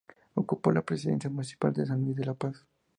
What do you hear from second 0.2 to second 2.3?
Ocupó la presidencia municipal de San Luis de